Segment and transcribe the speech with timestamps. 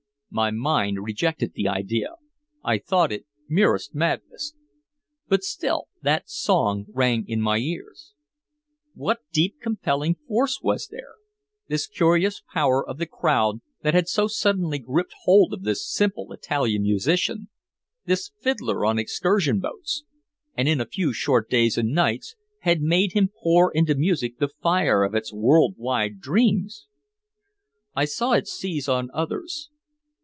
[0.33, 2.11] My mind rejected the idea,
[2.63, 4.55] I thought it merest madness.
[5.27, 8.13] But still that song rang in my ears.
[8.93, 11.15] What deep compelling force was here
[11.67, 16.31] this curious power of the crowd that had so suddenly gripped hold of this simple
[16.31, 17.49] Italian musician,
[18.05, 20.05] this fiddler on excursion boats,
[20.55, 24.47] and in a few short days and nights had made him pour into music the
[24.47, 26.87] fire of its world wide dreams?
[27.97, 29.69] I saw it seize on others.